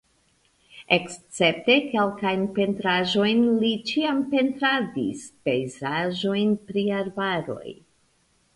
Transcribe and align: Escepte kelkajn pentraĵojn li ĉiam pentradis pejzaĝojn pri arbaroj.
Escepte 0.95 1.75
kelkajn 1.91 2.47
pentraĵojn 2.55 3.43
li 3.65 3.71
ĉiam 3.91 4.25
pentradis 4.33 5.29
pejzaĝojn 5.49 6.59
pri 6.71 6.89
arbaroj. 7.05 7.79